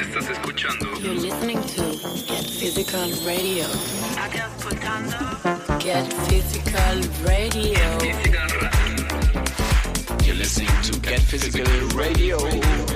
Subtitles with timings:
[0.00, 1.82] Estás escuchando You're listening to
[2.26, 3.64] Get Physical Radio.
[3.64, 5.16] Estás escuchando
[5.78, 7.78] Get Physical Radio.
[8.00, 9.06] Physical Radio.
[10.24, 11.66] You're listening to Get Physical
[11.96, 12.38] Radio.
[12.38, 12.92] Lo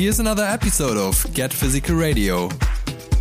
[0.00, 2.48] here's another episode of Get Physical Radio.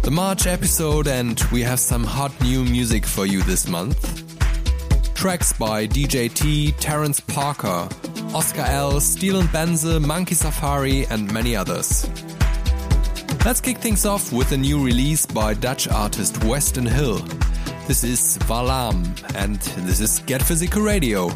[0.02, 4.24] The March episode, and we have some hot new music for you this month.
[5.14, 7.90] Tracks by DJ T, Terrence Parker,
[8.34, 12.10] Oscar L, Stil and Bense, Monkey Safari, and many others.
[13.44, 17.18] Let's kick things off with a new release by Dutch artist West and Hill.
[17.90, 19.04] This is Valaam,
[19.36, 21.30] and this is Get Physical Radio.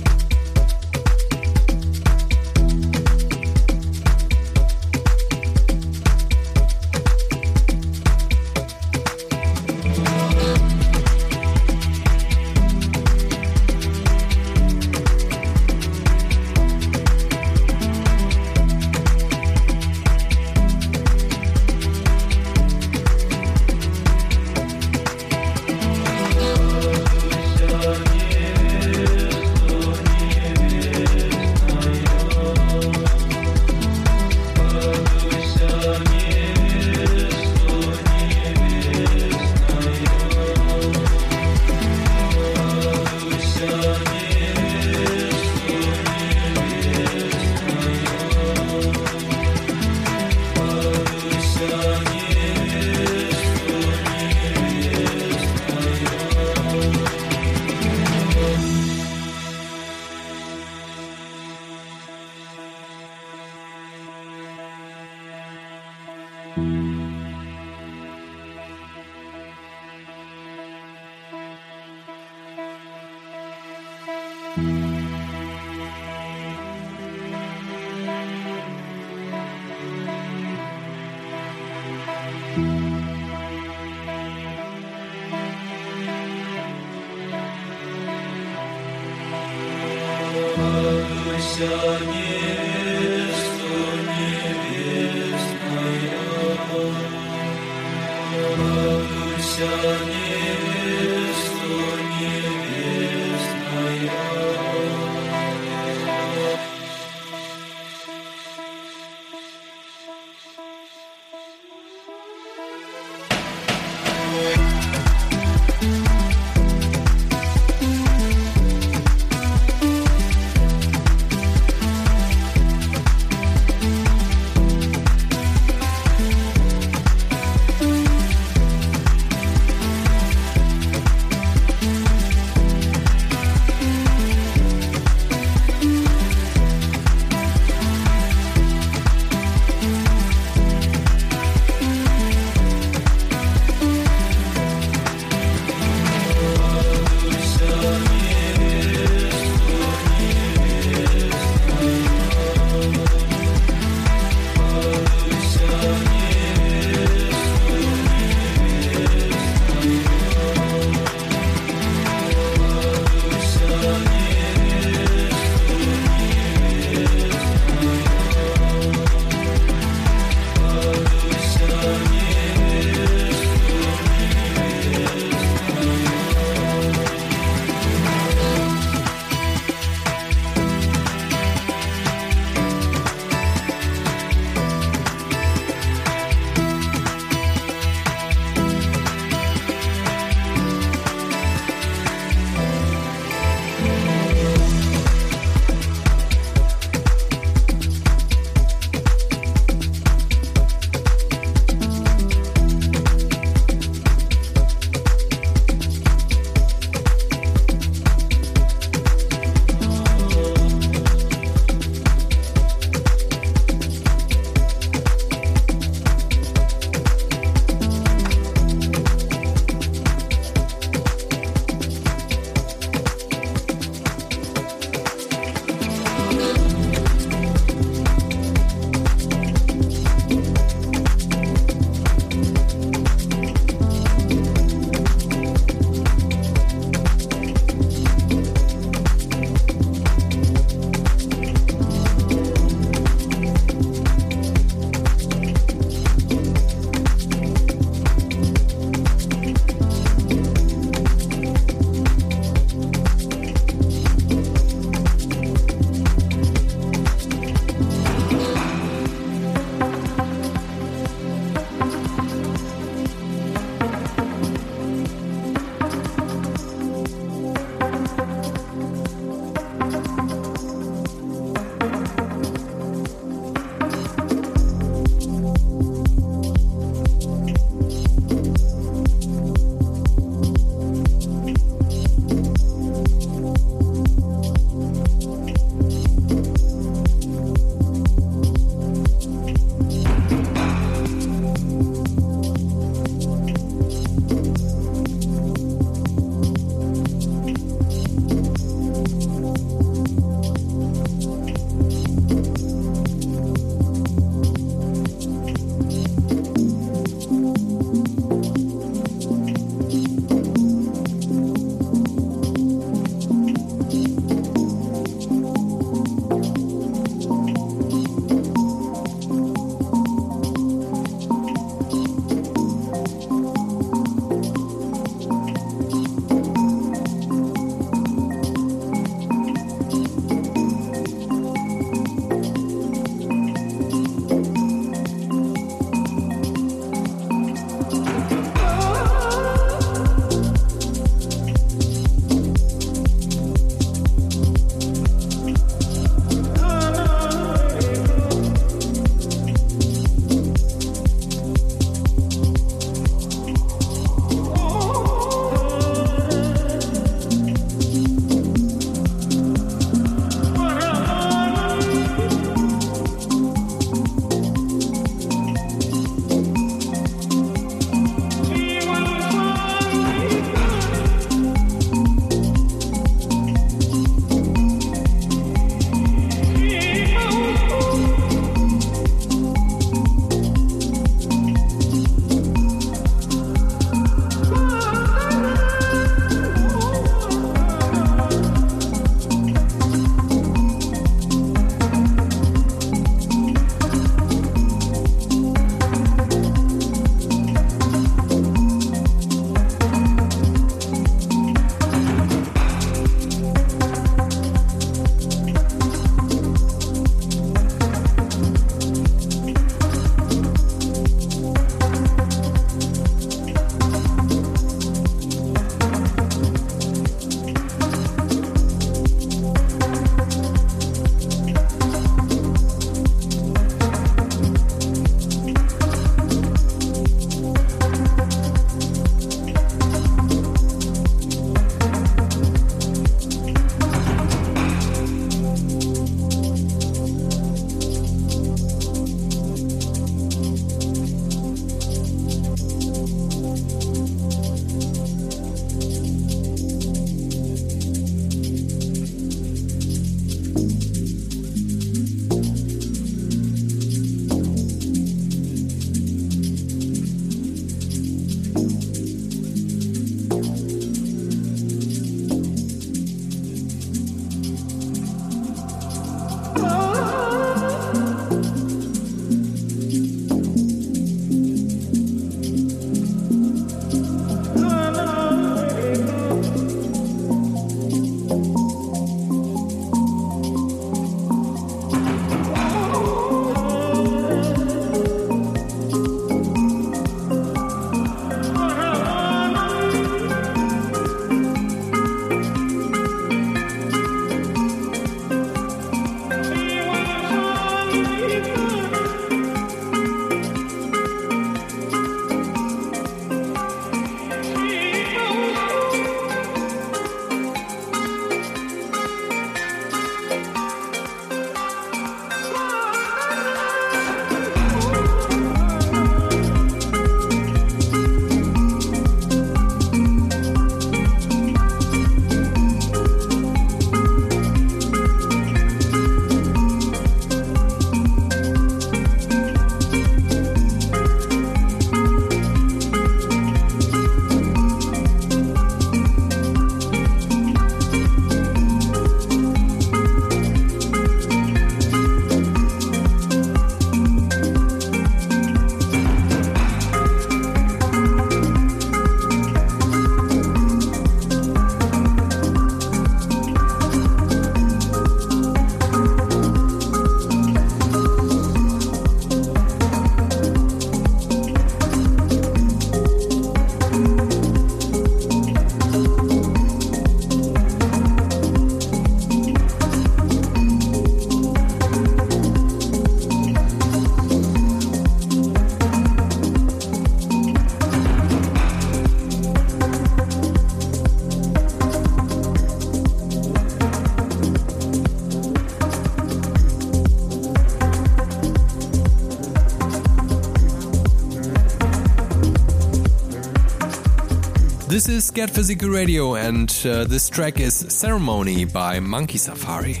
[595.04, 600.00] This is Get Physical Radio, and uh, this track is Ceremony by Monkey Safari.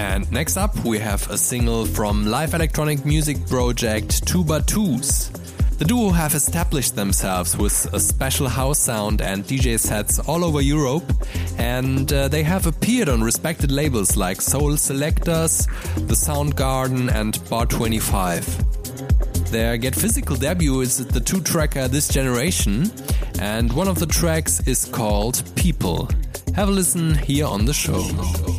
[0.00, 5.30] And next up, we have a single from live electronic music project Tuba Twooz.
[5.78, 10.60] The duo have established themselves with a special house sound and DJ sets all over
[10.60, 11.04] Europe,
[11.58, 15.66] and uh, they have appeared on respected labels like Sol Selectas,
[16.06, 19.50] The Soundgarden, and Bar 25.
[19.50, 22.90] Their Get Physical debut is the two tracker This Generation,
[23.40, 26.08] and one of the tracks is called People.
[26.54, 28.57] Have a listen here on the show.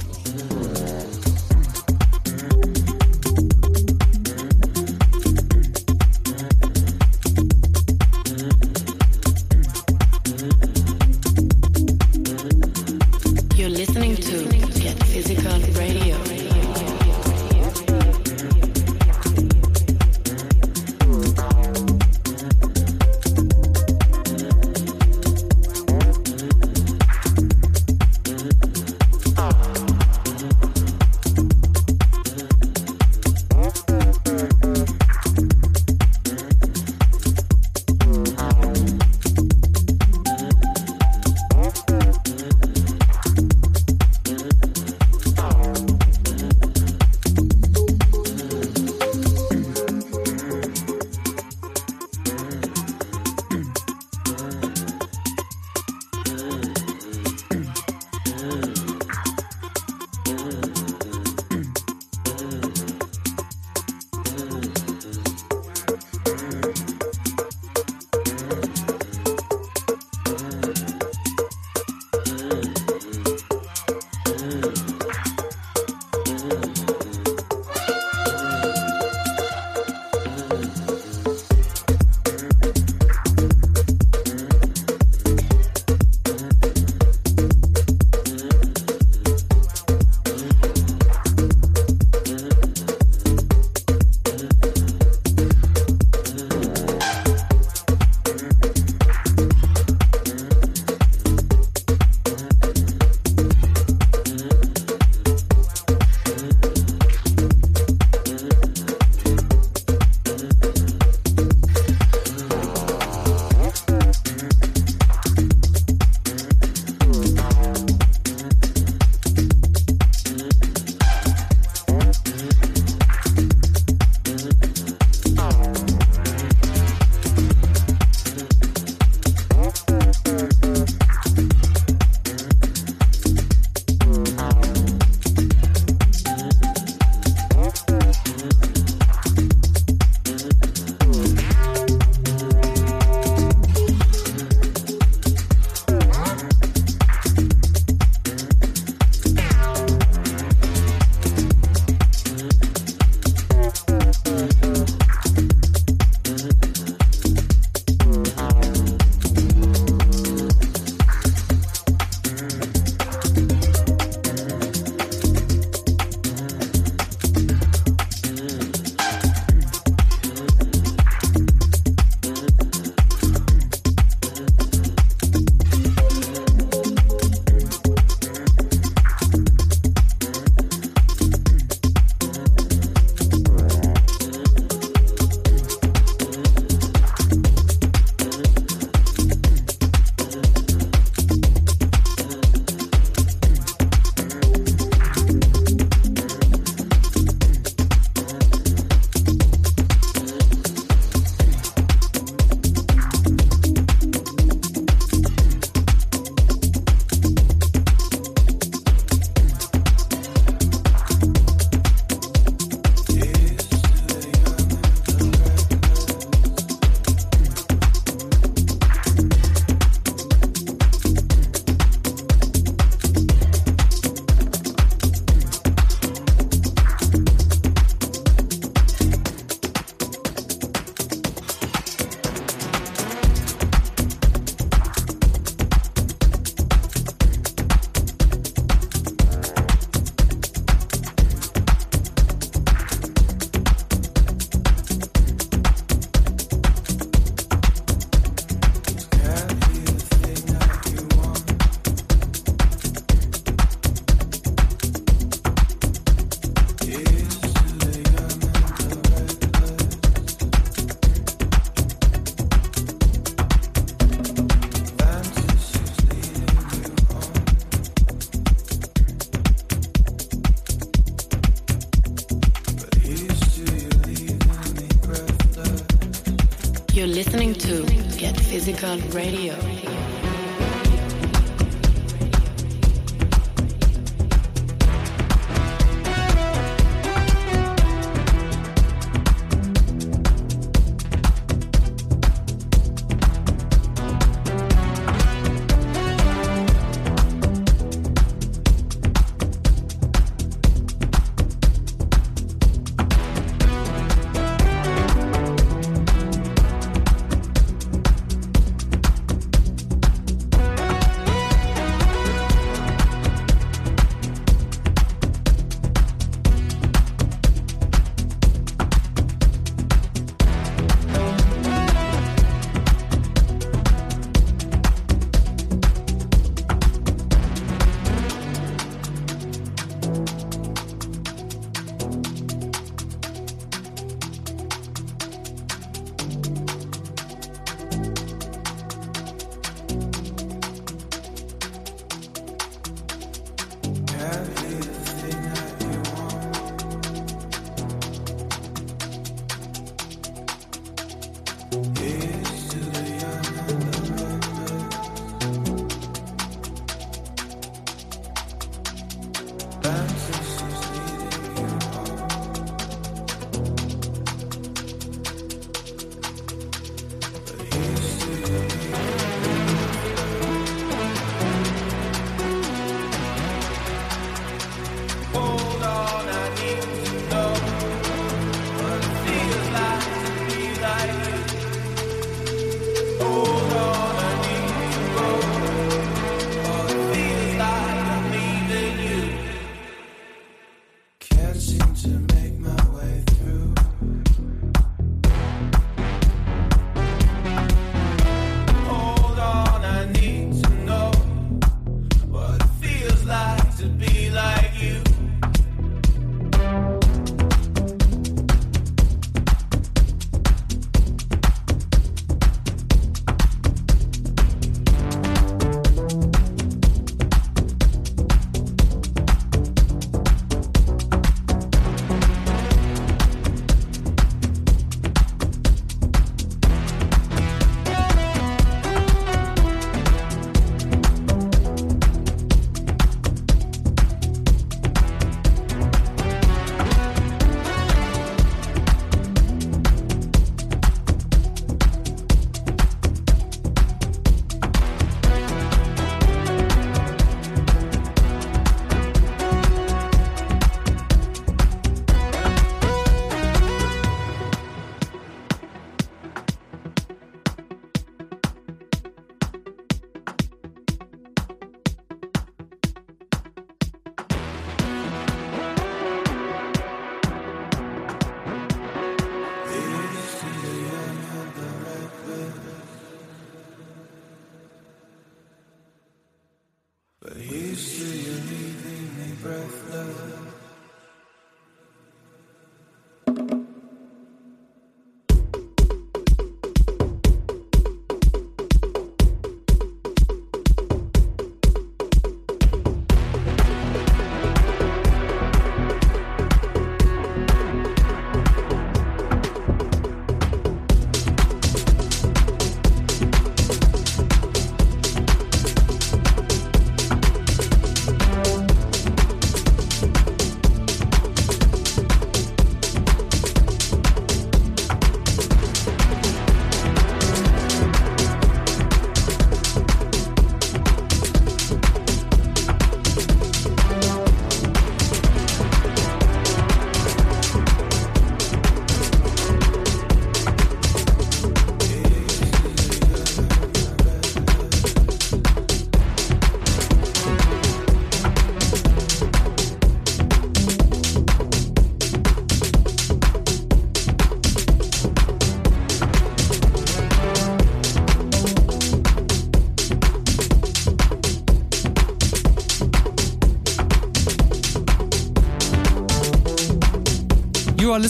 [279.13, 279.48] Radio.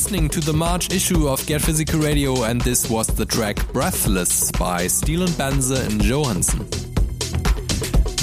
[0.10, 4.50] Listening to the March issue of Get Physical Radio, and this was the track Breathless
[4.54, 6.62] by Stil and Bense and Johanson.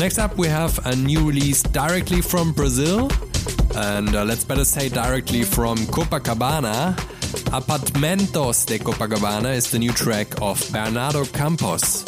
[0.01, 3.09] Next up, we have a new release directly from Brazil,
[3.77, 6.97] and uh, let's better say directly from Copacabana.
[7.53, 12.03] Apartamentos de Copacabana is the new track of Bernardo Campos.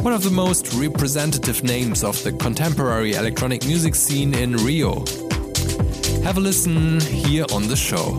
[0.00, 5.04] One of the most representative names of the contemporary electronic music scene in Rio.
[6.24, 8.18] Have a listen here on the show.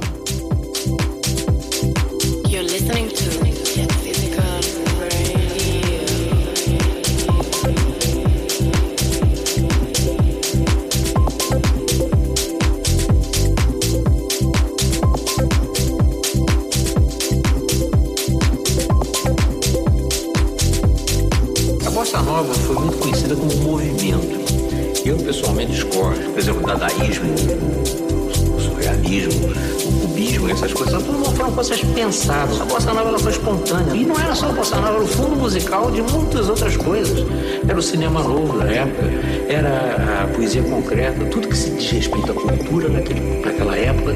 [32.28, 32.62] Pensadas.
[32.62, 33.96] A bossa nova ela foi espontânea.
[33.96, 37.26] E não era só a bossa nova, era o fundo musical de muitas outras coisas.
[37.68, 39.06] Era o cinema novo da época,
[39.48, 44.14] era a poesia concreta, tudo que se diz respeito à cultura naquele, naquela época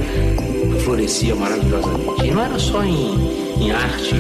[0.83, 2.25] florescia maravilhosamente.
[2.25, 4.15] E não era só em, em arte,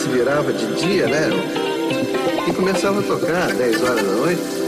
[0.00, 1.28] se virava de dia, né?
[2.48, 4.59] E começava a tocar 10 horas da noite.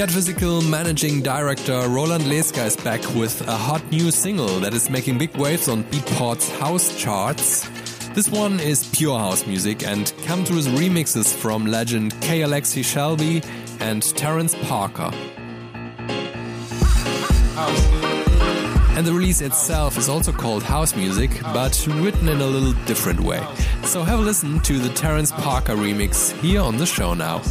[0.00, 4.88] Get Physical managing director Roland Leesker is back with a hot new single that is
[4.88, 7.68] making big waves on Beatport's house charts.
[8.14, 13.42] This one is pure house music and comes with remixes from legend K-Alexi Shelby
[13.80, 15.10] and Terrence Parker.
[18.96, 23.20] And the release itself is also called house music, but written in a little different
[23.20, 23.46] way.
[23.84, 27.42] So have a listen to the Terrence Parker remix here on the show now.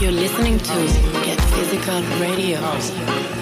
[0.00, 0.74] You're listening to
[1.24, 3.41] Get Physical Radio.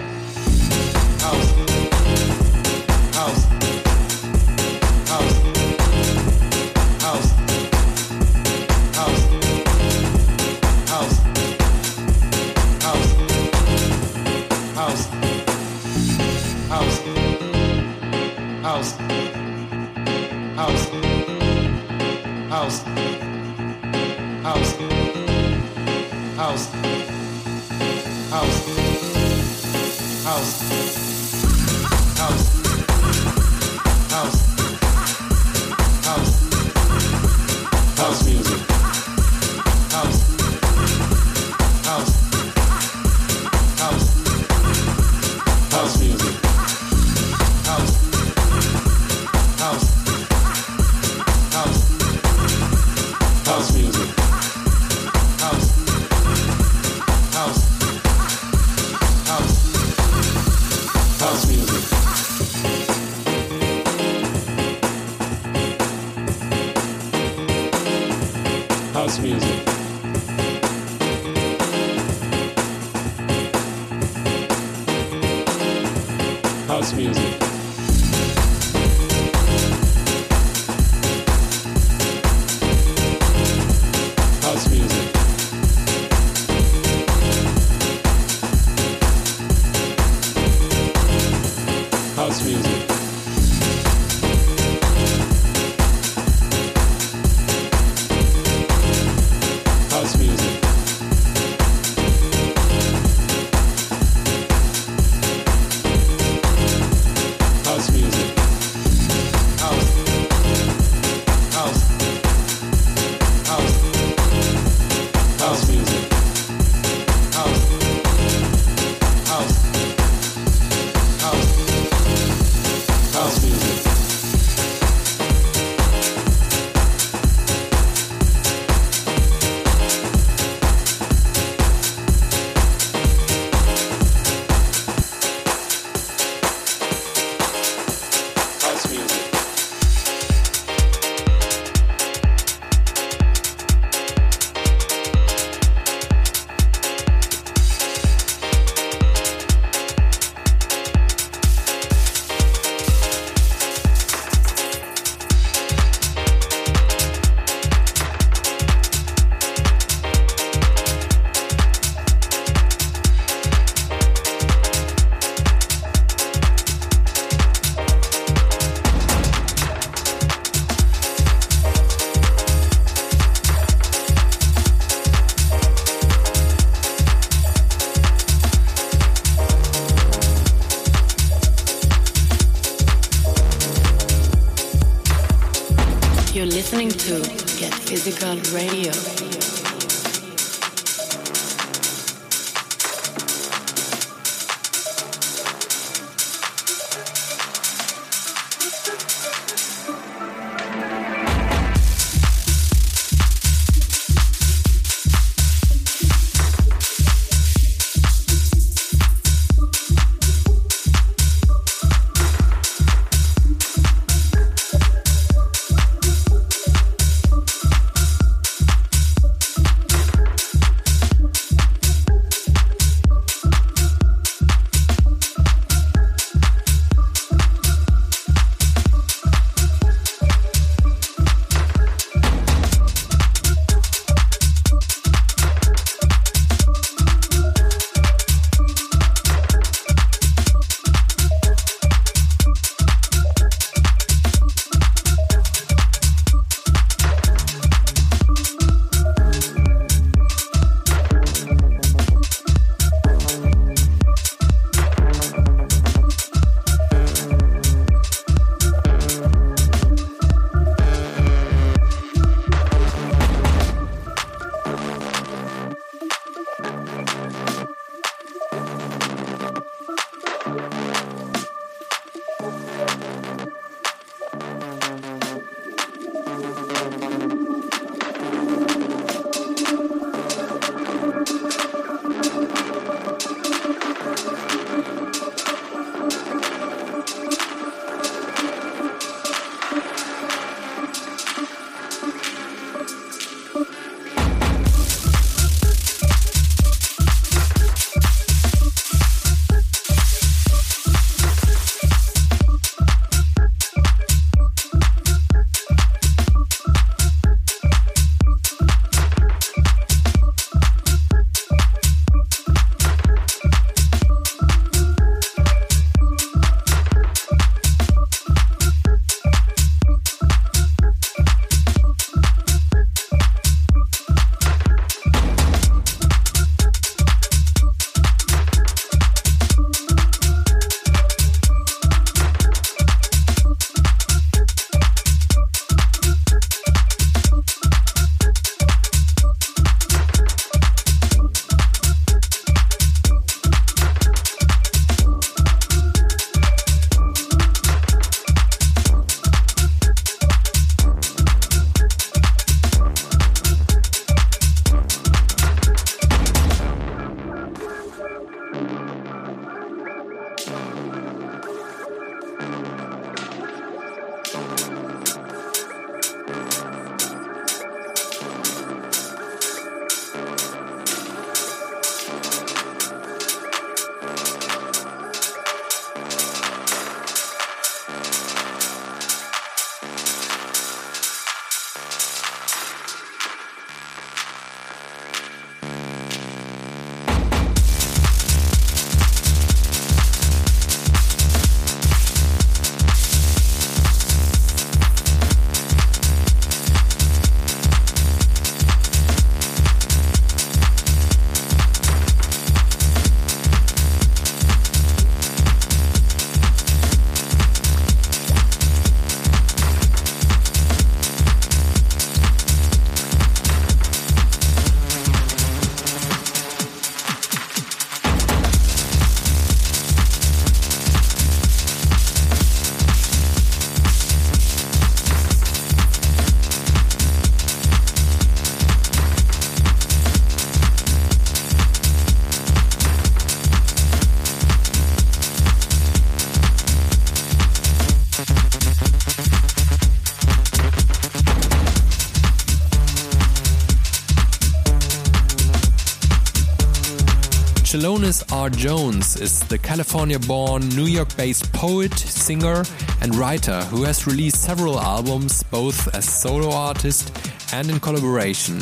[447.71, 448.49] Chelonis R.
[448.49, 452.65] Jones is the California born, New York based poet, singer,
[452.99, 457.17] and writer who has released several albums both as solo artist
[457.53, 458.59] and in collaboration.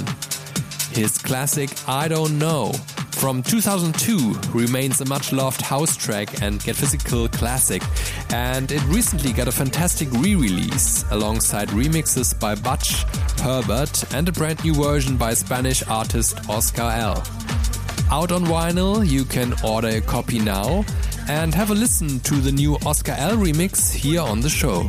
[0.91, 2.71] His classic I Don't Know
[3.13, 7.81] from 2002 remains a much loved house track and Get Physical classic,
[8.31, 13.05] and it recently got a fantastic re release alongside remixes by Butch,
[13.41, 17.23] Herbert, and a brand new version by Spanish artist Oscar L.
[18.11, 20.83] Out on vinyl, you can order a copy now
[21.29, 24.87] and have a listen to the new Oscar L remix here on the show.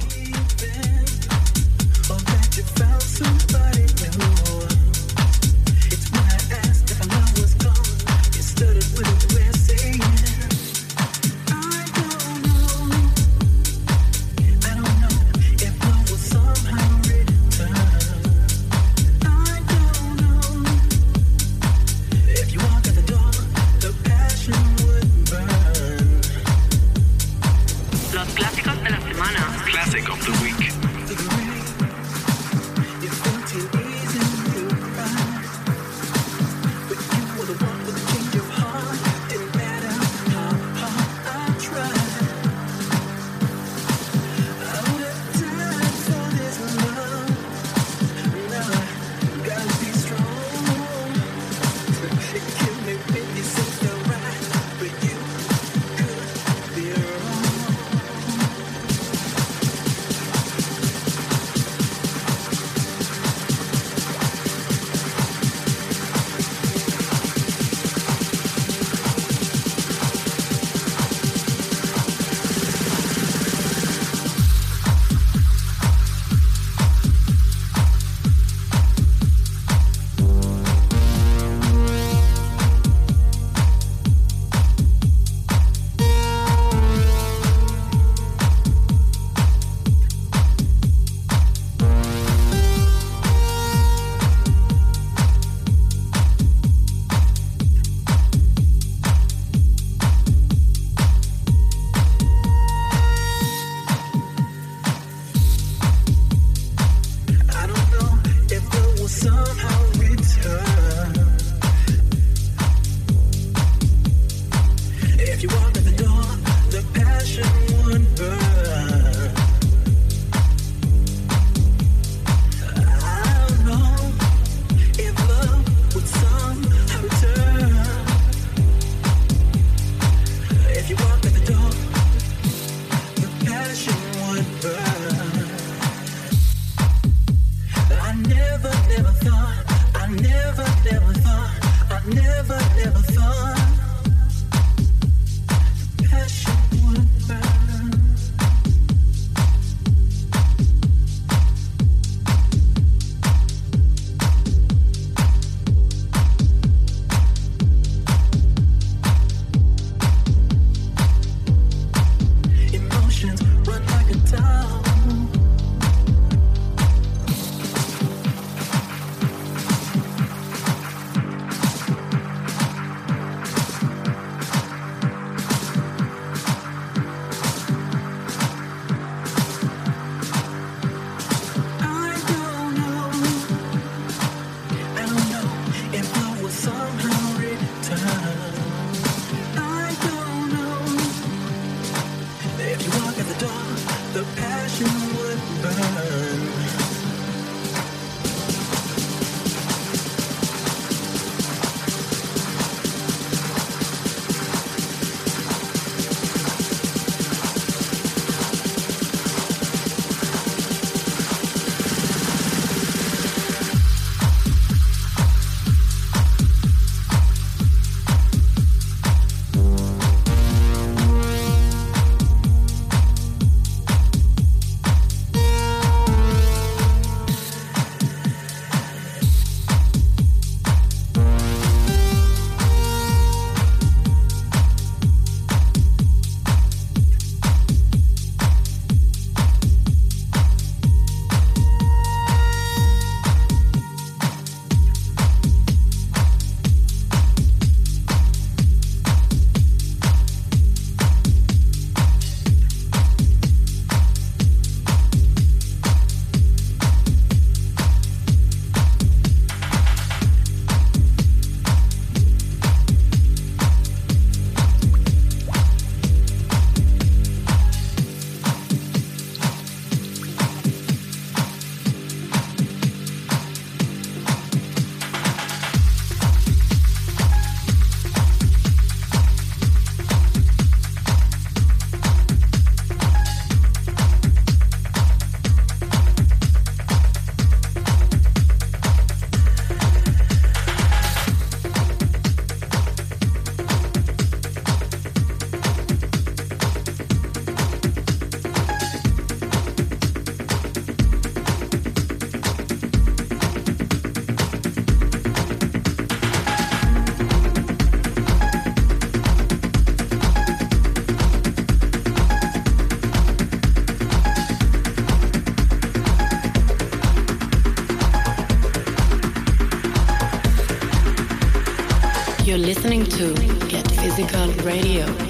[322.74, 323.34] listening to
[323.66, 325.29] Get Physical Radio.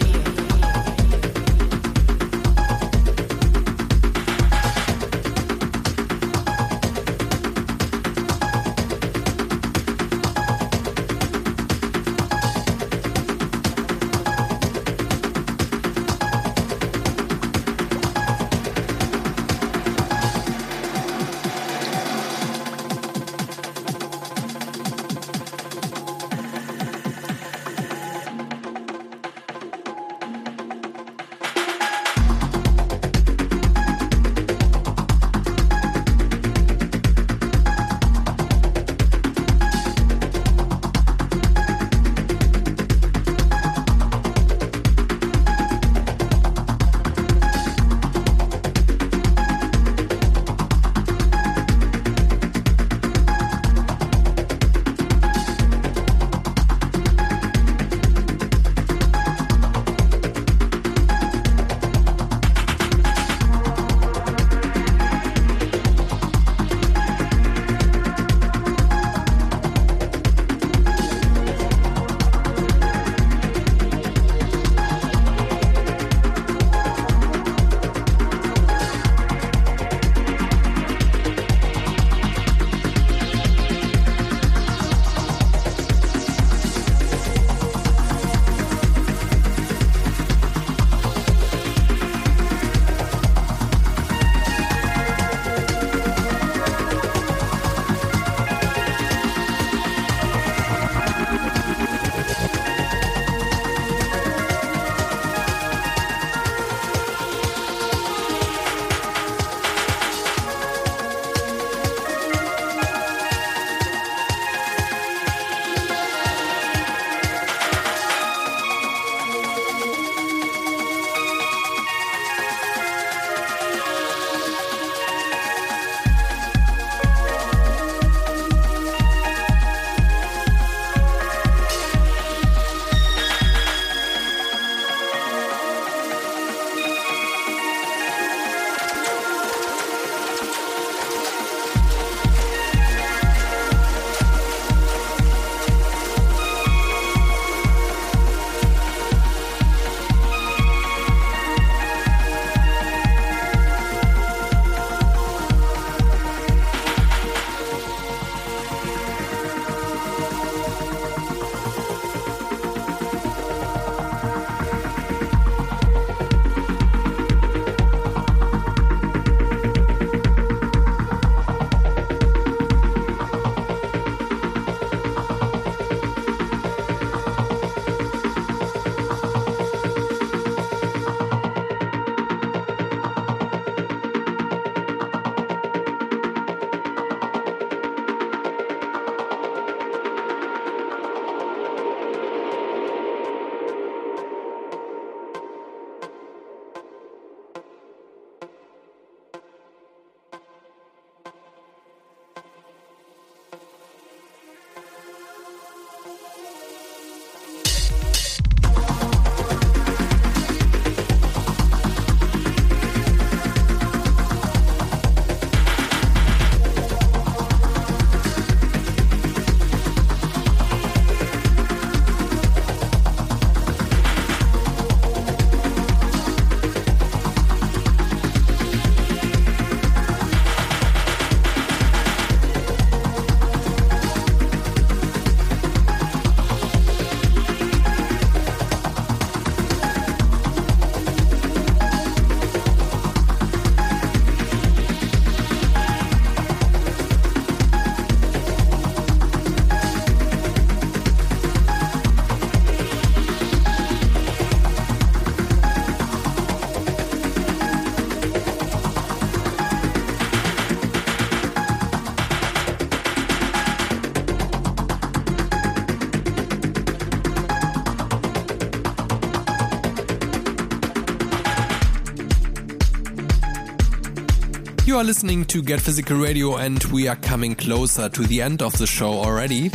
[275.00, 278.76] Are listening to Get Physical Radio, and we are coming closer to the end of
[278.76, 279.70] the show already.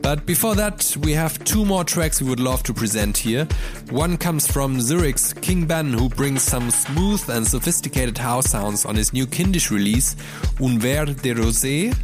[0.00, 3.46] But before that, we have two more tracks we would love to present here.
[3.90, 8.96] One comes from Zurich's King Ben, who brings some smooth and sophisticated house sounds on
[8.96, 10.16] his new Kindisch release,
[10.62, 11.94] Un Verre de Rosé.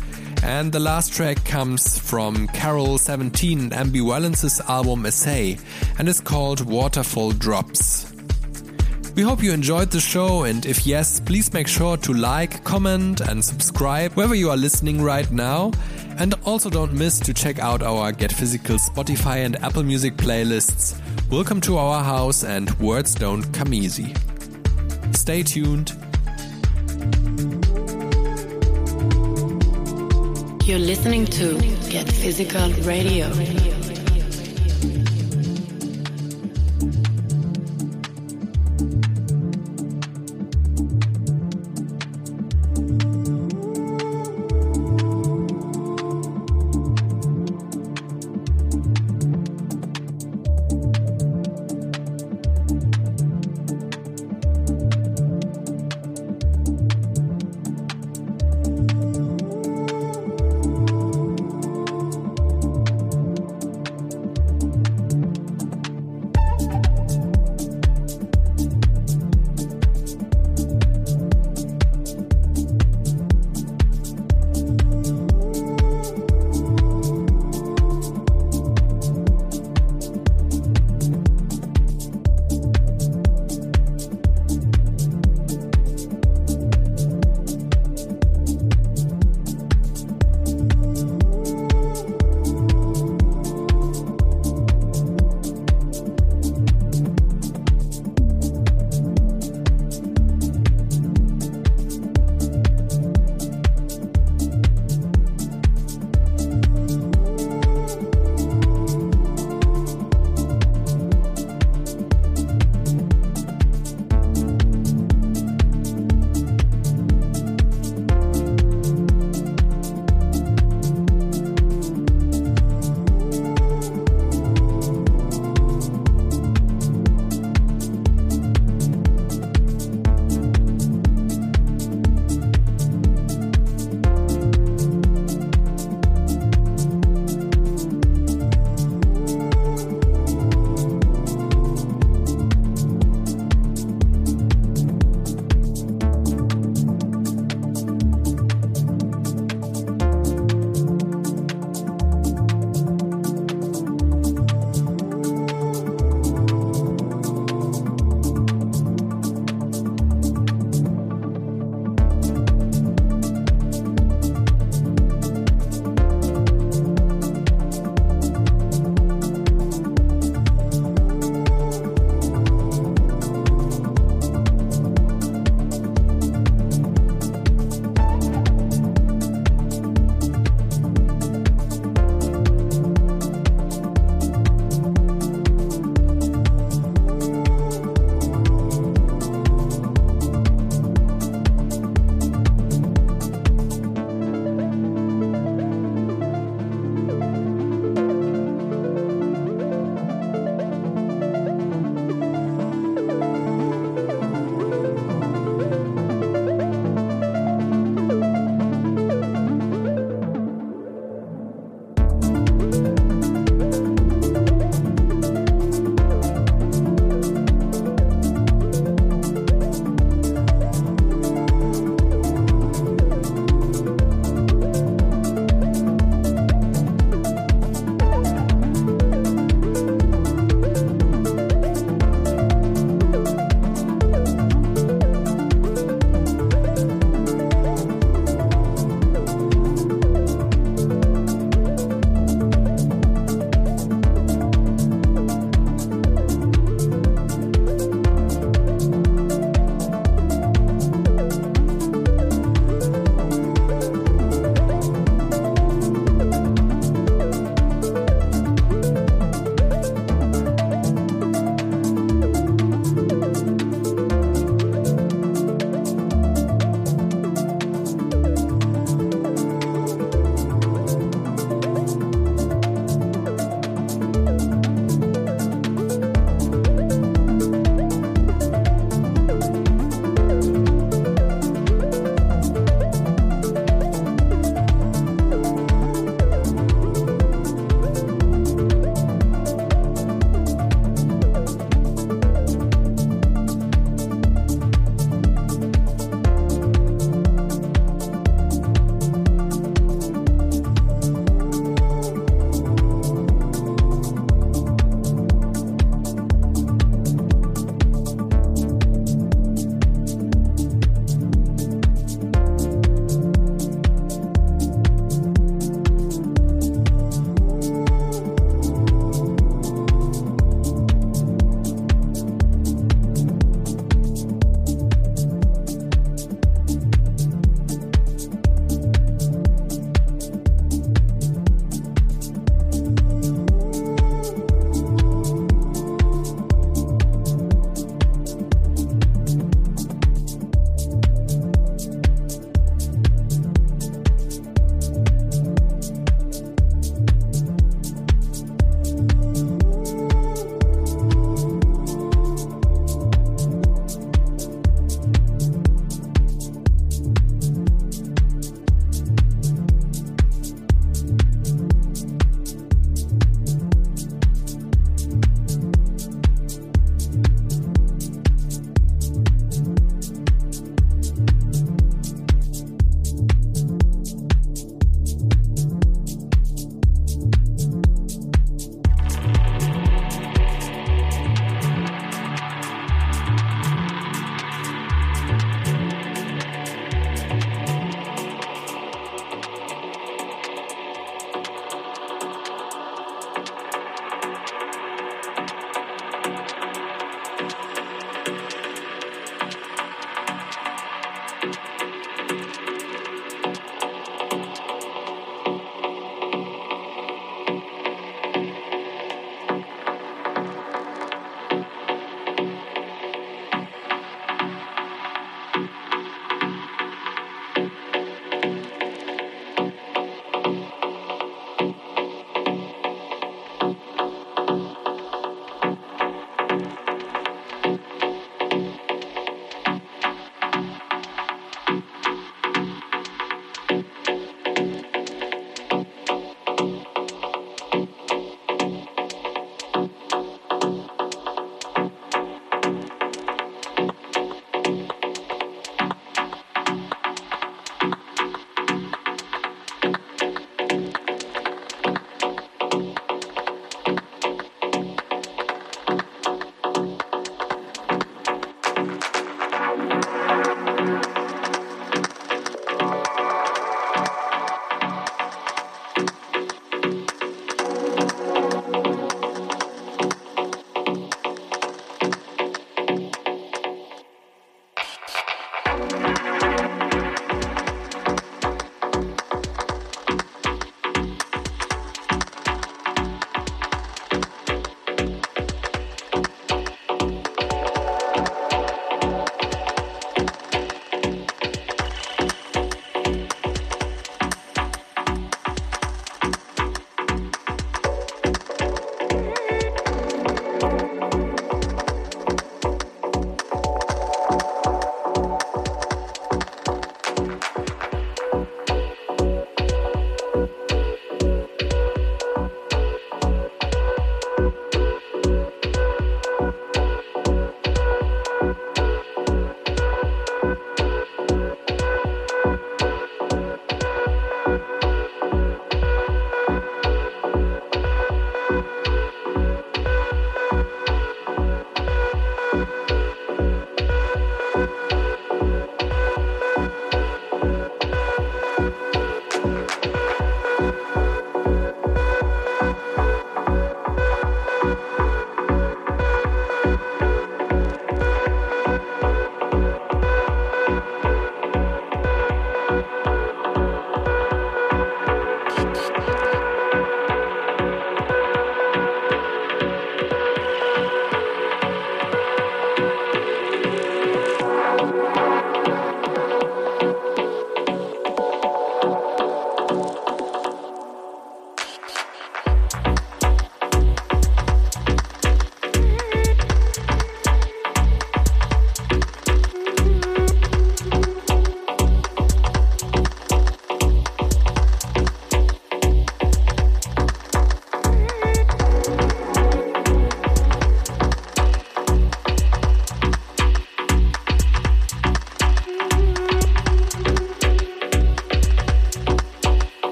[0.43, 5.57] And the last track comes from Karol 17 and MB Valence's album Essay
[5.99, 7.98] and is called Waterfall Drops.
[9.19, 13.21] We hope you enjoyed the show, and if yes, please make sure to like, comment,
[13.21, 15.73] and subscribe wherever you are listening right now.
[16.19, 21.01] And also don't miss to check out our Get Physical Spotify and Apple Music playlists.
[21.33, 24.15] Welcome to our house, and words don't come easy.
[25.11, 25.91] Stay tuned.
[30.65, 31.59] You're listening to
[31.91, 33.78] Get Physical Radio.